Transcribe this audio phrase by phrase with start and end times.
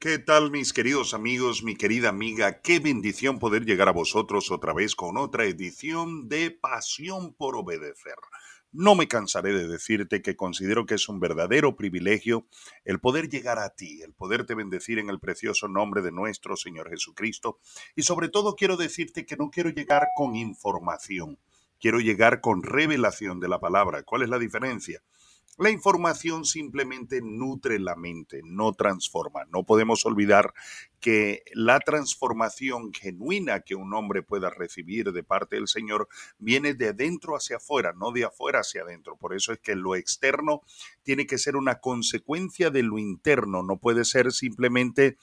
[0.00, 2.60] ¿Qué tal mis queridos amigos, mi querida amiga?
[2.60, 8.14] Qué bendición poder llegar a vosotros otra vez con otra edición de Pasión por Obedecer.
[8.70, 12.46] No me cansaré de decirte que considero que es un verdadero privilegio
[12.84, 16.90] el poder llegar a ti, el poderte bendecir en el precioso nombre de nuestro Señor
[16.90, 17.58] Jesucristo.
[17.96, 21.40] Y sobre todo quiero decirte que no quiero llegar con información,
[21.80, 24.04] quiero llegar con revelación de la palabra.
[24.04, 25.02] ¿Cuál es la diferencia?
[25.58, 29.44] La información simplemente nutre la mente, no transforma.
[29.52, 30.54] No podemos olvidar
[31.00, 36.08] que la transformación genuina que un hombre pueda recibir de parte del Señor
[36.38, 39.16] viene de adentro hacia afuera, no de afuera hacia adentro.
[39.16, 40.62] Por eso es que lo externo
[41.02, 45.16] tiene que ser una consecuencia de lo interno, no puede ser simplemente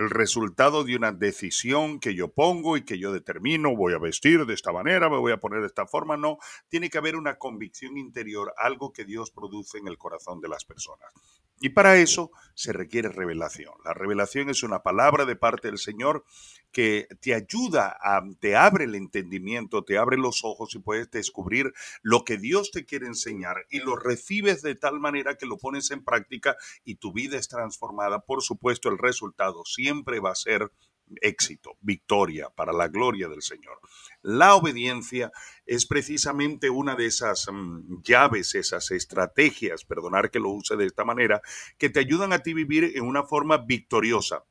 [0.00, 4.46] el resultado de una decisión que yo pongo y que yo determino, voy a vestir
[4.46, 7.36] de esta manera, me voy a poner de esta forma, no, tiene que haber una
[7.36, 11.12] convicción interior, algo que Dios produce en el corazón de las personas.
[11.60, 13.74] Y para eso se requiere revelación.
[13.84, 16.24] La revelación es una palabra de parte del Señor
[16.72, 21.72] que te ayuda, a, te abre el entendimiento, te abre los ojos y puedes descubrir
[22.02, 25.90] lo que Dios te quiere enseñar y lo recibes de tal manera que lo pones
[25.90, 28.20] en práctica y tu vida es transformada.
[28.20, 30.70] Por supuesto, el resultado siempre va a ser
[31.20, 33.80] éxito, victoria para la gloria del Señor.
[34.22, 35.32] La obediencia
[35.66, 41.04] es precisamente una de esas mm, llaves, esas estrategias, perdonar que lo use de esta
[41.04, 41.40] manera,
[41.78, 44.44] que te ayudan a ti vivir en una forma victoriosa.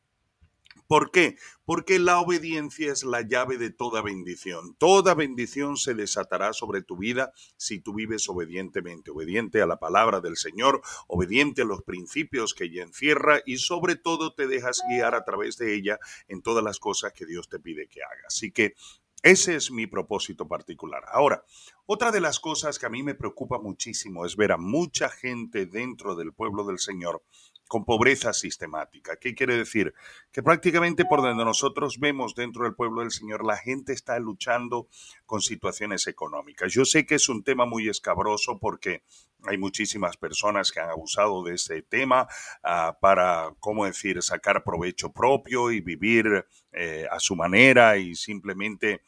[0.89, 1.37] ¿Por qué?
[1.65, 4.73] Porque la obediencia es la llave de toda bendición.
[4.79, 10.19] Toda bendición se desatará sobre tu vida si tú vives obedientemente, obediente a la palabra
[10.19, 15.13] del Señor, obediente a los principios que ella encierra y sobre todo te dejas guiar
[15.13, 18.25] a través de ella en todas las cosas que Dios te pide que hagas.
[18.25, 18.73] Así que
[19.21, 21.03] ese es mi propósito particular.
[21.11, 21.45] Ahora,
[21.85, 25.67] otra de las cosas que a mí me preocupa muchísimo es ver a mucha gente
[25.67, 27.21] dentro del pueblo del Señor
[27.69, 29.17] con pobreza sistemática.
[29.17, 29.93] ¿Qué quiere decir?
[30.31, 34.87] Que prácticamente por donde nosotros vemos dentro del pueblo del Señor, la gente está luchando
[35.27, 36.73] con situaciones económicas.
[36.73, 39.03] Yo sé que es un tema muy escabroso porque
[39.43, 42.27] hay muchísimas personas que han abusado de este tema
[42.63, 49.03] uh, para, ¿cómo decir?, sacar provecho propio y vivir eh, a su manera y simplemente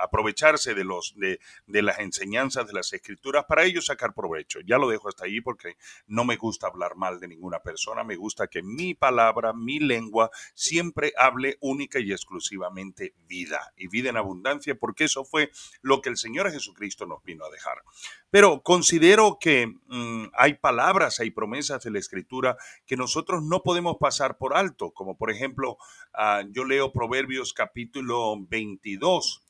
[0.00, 4.60] aprovecharse de, los, de, de, las enseñanzas de las escrituras para ellos sacar provecho.
[4.60, 5.76] Ya lo dejo hasta ahí porque
[6.06, 10.30] no me gusta hablar mal de ninguna persona, me gusta que mi palabra, mi lengua,
[10.54, 15.50] siempre hable única y exclusivamente vida y vida en abundancia porque eso fue
[15.82, 17.82] lo que el Señor Jesucristo nos vino a dejar.
[18.30, 23.96] Pero considero que mmm, hay palabras, hay promesas de la escritura que nosotros no podemos
[23.98, 25.78] pasar por alto, como por ejemplo,
[26.14, 29.47] uh, yo leo Proverbios capítulo 22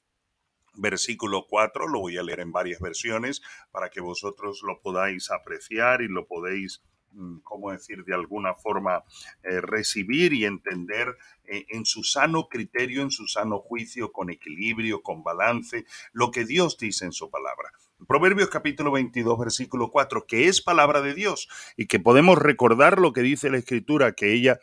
[0.78, 6.03] versículo 4, lo voy a leer en varias versiones para que vosotros lo podáis apreciar
[6.03, 9.05] y lo podéis, mm, ¿cómo decir?, de alguna forma
[9.43, 15.03] eh, recibir y entender eh, en su sano criterio, en su sano juicio, con equilibrio,
[15.03, 17.71] con balance, lo que Dios dice en su palabra.
[18.06, 23.12] Proverbios capítulo 22, versículo 4, que es palabra de Dios y que podemos recordar lo
[23.12, 24.60] que dice la escritura, que ella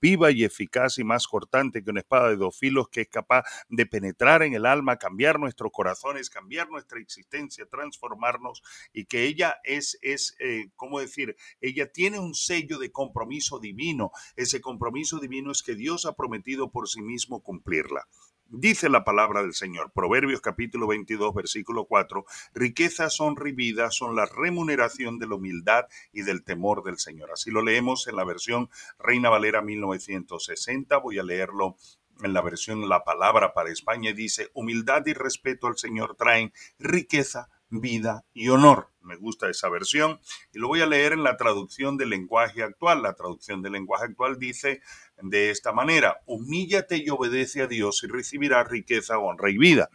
[0.00, 3.44] viva y eficaz y más cortante que una espada de dos filos que es capaz
[3.68, 8.62] de penetrar en el alma, cambiar nuestros corazones, cambiar nuestra existencia, transformarnos
[8.92, 11.36] y que ella es, es eh, ¿cómo decir?
[11.60, 14.10] Ella tiene un sello de compromiso divino.
[14.36, 18.06] Ese compromiso divino es que Dios ha prometido por sí mismo cumplirla.
[18.50, 24.24] Dice la palabra del Señor, Proverbios capítulo 22, versículo 4, riquezas son vidas son la
[24.24, 27.30] remuneración de la humildad y del temor del Señor.
[27.30, 31.76] Así lo leemos en la versión Reina Valera 1960, voy a leerlo
[32.22, 37.50] en la versión La Palabra para España, dice, humildad y respeto al Señor traen riqueza,
[37.70, 38.90] vida y honor.
[39.00, 40.20] Me gusta esa versión
[40.52, 43.02] y lo voy a leer en la traducción del lenguaje actual.
[43.02, 44.82] La traducción del lenguaje actual dice
[45.22, 49.88] de esta manera, humíllate y obedece a Dios y recibirás riqueza, honra y vida.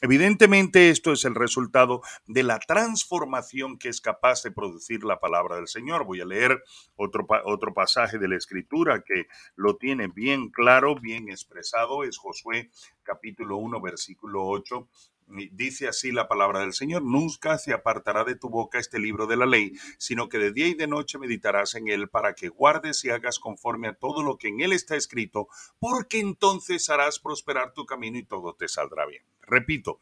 [0.00, 5.56] Evidentemente esto es el resultado de la transformación que es capaz de producir la palabra
[5.56, 6.04] del Señor.
[6.04, 6.62] Voy a leer
[6.96, 12.04] otro, otro pasaje de la escritura que lo tiene bien claro, bien expresado.
[12.04, 12.70] Es Josué
[13.02, 14.88] capítulo 1, versículo 8
[15.26, 19.36] Dice así la palabra del Señor, nunca se apartará de tu boca este libro de
[19.36, 23.04] la ley, sino que de día y de noche meditarás en él para que guardes
[23.04, 25.48] y hagas conforme a todo lo que en él está escrito,
[25.78, 29.24] porque entonces harás prosperar tu camino y todo te saldrá bien.
[29.42, 29.98] Repito,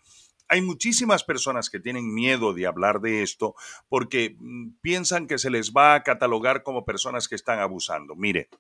[0.49, 3.55] hay muchísimas personas que tienen miedo de hablar de esto
[3.89, 8.15] porque mm, piensan que se les va a catalogar como personas que están abusando.
[8.17, 8.51] Mire,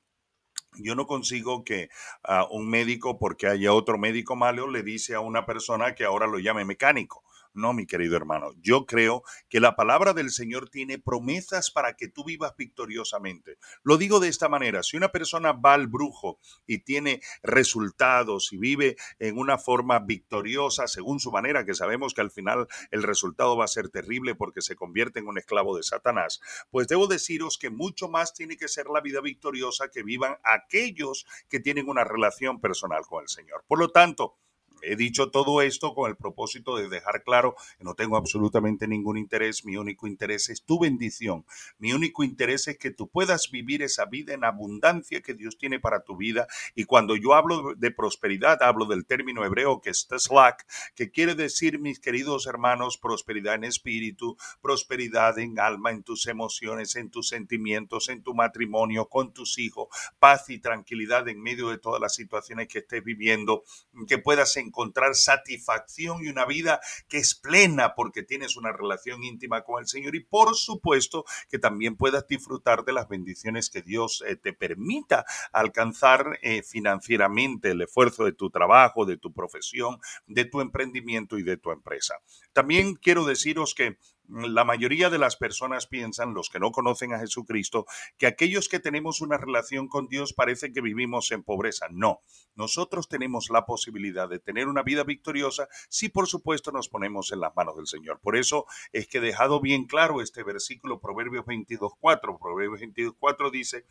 [0.77, 1.89] yo no consigo que
[2.29, 6.27] uh, un médico, porque haya otro médico malo, le dice a una persona que ahora
[6.27, 7.25] lo llame mecánico.
[7.55, 12.09] No, mi querido hermano, yo creo que la palabra del Señor tiene promesas para que
[12.09, 13.59] tú vivas victoriosamente.
[13.83, 18.57] Lo digo de esta manera, si una persona va al brujo y tiene resultados y
[18.57, 23.57] vive en una forma victoriosa según su manera, que sabemos que al final el resultado
[23.57, 26.41] va a ser terrible porque se convierte en un esclavo de Satanás,
[26.71, 31.27] pues debo deciros que mucho más tiene que ser la vida victoriosa que vivan aquellos
[31.51, 33.65] que tienen una relación personal con el Señor.
[33.69, 34.39] Por lo tanto,
[34.83, 39.17] He dicho todo esto con el propósito de dejar claro que no tengo absolutamente ningún
[39.17, 41.45] interés, mi único interés es tu bendición,
[41.79, 45.79] mi único interés es que tú puedas vivir esa vida en abundancia que Dios tiene
[45.79, 46.47] para tu vida.
[46.75, 51.35] Y cuando yo hablo de prosperidad hablo del término hebreo que es slack, que quiere
[51.35, 57.29] decir, mis queridos hermanos, prosperidad en espíritu, prosperidad en alma, en tus emociones, en tus
[57.29, 59.89] sentimientos, en tu matrimonio, con tus hijos,
[60.19, 63.63] paz y tranquilidad en medio de todas las situaciones que estés viviendo,
[64.09, 69.23] que puedas encontrar encontrar satisfacción y una vida que es plena porque tienes una relación
[69.23, 73.83] íntima con el Señor y por supuesto que también puedas disfrutar de las bendiciones que
[73.83, 79.99] Dios eh, te permita alcanzar eh, financieramente el esfuerzo de tu trabajo, de tu profesión,
[80.27, 82.15] de tu emprendimiento y de tu empresa.
[82.55, 83.99] También quiero deciros que
[84.33, 87.87] la mayoría de las personas piensan, los que no conocen a Jesucristo,
[88.17, 91.87] que aquellos que tenemos una relación con Dios parece que vivimos en pobreza.
[91.91, 92.23] No,
[92.55, 97.41] nosotros tenemos la posibilidad de tener una vida victoriosa si por supuesto nos ponemos en
[97.41, 98.21] las manos del Señor.
[98.21, 102.39] Por eso es que he dejado bien claro este versículo, Proverbios 22.4.
[102.39, 103.87] Proverbios 22.4 dice,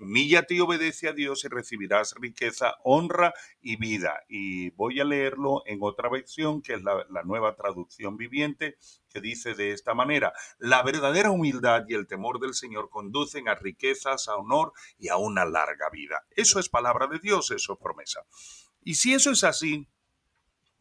[0.00, 4.24] Humíllate y obedece a Dios y recibirás riqueza, honra y vida.
[4.28, 8.76] Y voy a leerlo en otra versión, que es la, la, nueva traducción viviente,
[9.08, 13.54] que dice de esta manera, la verdadera humildad y el temor del Señor conducen a
[13.54, 16.26] riquezas, a honor y a una larga vida.
[16.30, 18.24] Eso es palabra de Dios, eso es promesa.
[18.82, 19.86] Y si eso es así,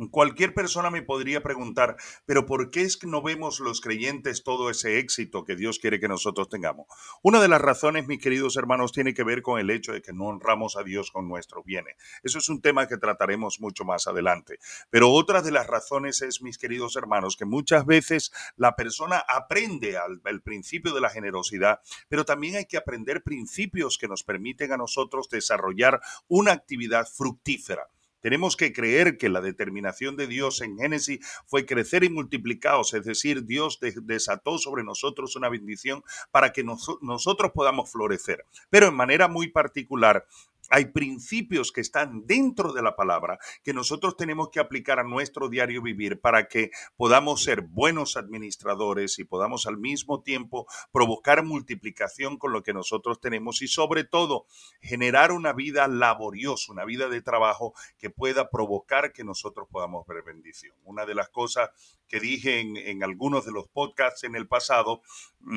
[0.08, 4.70] Cualquier persona me podría preguntar, pero ¿por qué es que no vemos los creyentes todo
[4.70, 6.88] ese éxito que Dios quiere que nosotros tengamos?
[7.22, 10.14] Una de las razones, mis queridos hermanos, tiene que ver con el hecho de que
[10.14, 11.98] no honramos a Dios con nuestros bienes.
[12.24, 14.60] Eso es un tema que trataremos mucho más adelante.
[14.90, 19.98] Pero otra de las razones es, mis queridos hermanos, que muchas veces la persona aprende
[19.98, 24.72] al, al principio de la generosidad, pero también hay que aprender principios que nos permiten
[24.72, 26.00] a nosotros desarrollar
[26.30, 27.90] una actividad fructífera.
[28.22, 33.06] Tenemos que creer que la determinación de Dios en Génesis fue crecer y multiplicados, es
[33.06, 38.46] decir, Dios desató sobre nosotros una bendición para que nosotros podamos florecer.
[38.70, 40.26] Pero en manera muy particular,
[40.70, 45.50] hay principios que están dentro de la palabra que nosotros tenemos que aplicar a nuestro
[45.50, 52.38] diario vivir para que podamos ser buenos administradores y podamos al mismo tiempo provocar multiplicación
[52.38, 54.46] con lo que nosotros tenemos y sobre todo
[54.82, 60.24] generar una vida laboriosa, una vida de trabajo que pueda provocar que nosotros podamos ver
[60.24, 60.76] bendición.
[60.84, 61.70] Una de las cosas
[62.10, 65.02] que dije en, algunos de los podcasts en el pasado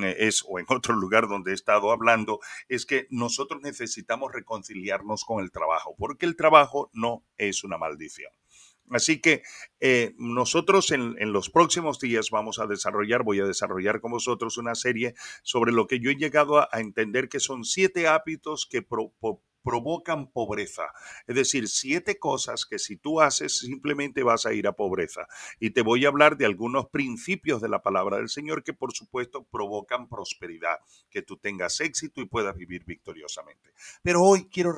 [0.03, 2.39] eh, es, o en otro lugar donde he estado hablando,
[2.69, 8.33] es que nosotros necesitamos reconciliar con el trabajo, porque el trabajo no es una maldición.
[8.91, 9.43] Así que
[9.81, 14.75] eh, nosotros en, los próximos días vamos a desarrollar, voy a desarrollar con vosotros una
[14.75, 18.83] serie sobre lo que yo he llegado a, entender que son siete hábitos que
[19.63, 20.85] provocan pobreza.
[21.27, 25.27] Es decir, siete cosas que si tú haces simplemente vas a ir a pobreza.
[25.61, 28.93] Y te voy a hablar de algunos principios de la palabra del Señor que por
[28.93, 30.79] supuesto provocan prosperidad,
[31.11, 33.73] que tú tengas éxito y puedas vivir victoriosamente.
[34.03, 34.75] Pero hoy quiero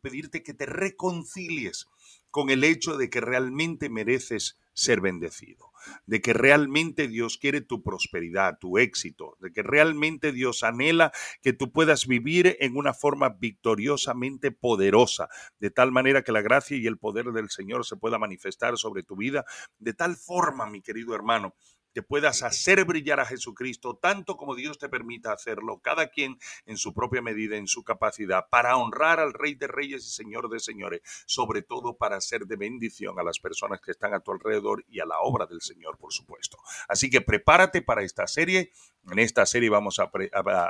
[0.00, 1.88] pedirte que te reconcilies
[2.30, 5.72] con el hecho de que realmente mereces ser bendecido,
[6.06, 11.10] de que realmente Dios quiere tu prosperidad, tu éxito, de que realmente Dios anhela
[11.42, 16.76] que tú puedas vivir en una forma victoriosamente poderosa, de tal manera que la gracia
[16.76, 19.44] y el poder del Señor se pueda manifestar sobre tu vida,
[19.78, 21.54] de tal forma, mi querido hermano,
[21.92, 26.76] que puedas hacer brillar a Jesucristo tanto como Dios te permita hacerlo, cada quien en
[26.76, 30.60] su propia medida, en su capacidad, para honrar al Rey de Reyes y Señor de
[30.60, 34.84] Señores, sobre todo para ser de bendición a las personas que están a tu alrededor
[34.88, 36.58] y a la obra del Señor, por supuesto.
[36.88, 38.72] Así que prepárate para esta serie
[39.10, 40.10] en esta serie vamos a,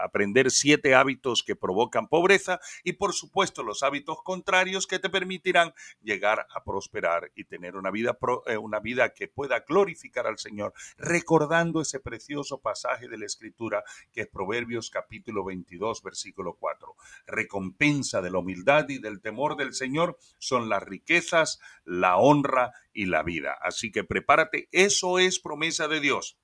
[0.03, 5.73] aprender siete hábitos que provocan pobreza y por supuesto los hábitos contrarios que te permitirán
[6.03, 10.73] llegar a prosperar y tener una vida, eh, una vida que pueda glorificar al Señor,
[10.97, 16.95] recordando ese precioso pasaje de la Escritura que es Proverbios capítulo 22, versículo 4.
[17.27, 23.07] Recompensa de la humildad y del temor del Señor son las riquezas, la honra y
[23.07, 23.57] la vida.
[23.61, 26.39] Así que prepárate, eso es promesa de Dios.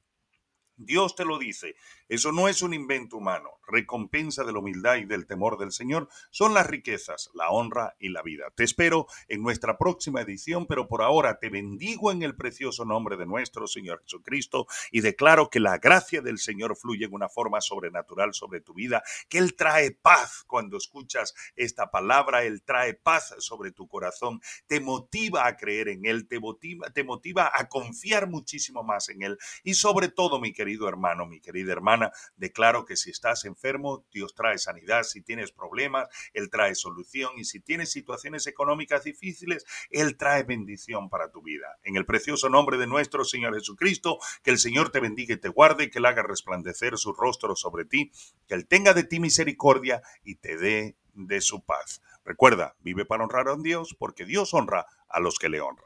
[0.76, 1.75] Dios te lo dice.
[2.09, 3.51] Eso no es un invento humano.
[3.67, 8.11] Recompensa de la humildad y del temor del Señor son las riquezas, la honra y
[8.11, 8.53] la vida.
[8.55, 13.17] Te espero en nuestra próxima edición, pero por ahora te bendigo en el precioso nombre
[13.17, 17.63] de nuestro Señor Jesucristo y declaro que la gracia del Señor fluye en una forma
[17.63, 23.35] sobrenatural sobre tu vida, que Él trae paz cuando escuchas esta palabra, Él trae paz
[23.39, 28.29] sobre tu corazón, te motiva a creer en Él, te motiva, te motiva a confiar
[28.29, 31.94] muchísimo más en Él y sobre todo, mi querido hermano, mi querida hermana,
[32.37, 35.03] declaro que si estás enfermo, Dios trae sanidad.
[35.03, 37.33] Si tienes problemas, Él trae solución.
[37.37, 41.79] Y si tienes situaciones económicas difíciles, Él trae bendición para tu vida.
[41.83, 45.49] En el precioso nombre de nuestro Señor Jesucristo, que el Señor te bendiga y te
[45.49, 48.11] guarde, que Él haga resplandecer su rostro sobre ti,
[48.47, 52.03] que Él tenga de ti misericordia y te dé de su paz.
[52.25, 55.83] Recuerda, vive para honrar a Dios, porque Dios honra a los que le honran.